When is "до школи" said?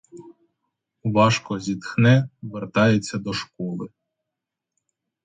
3.17-3.89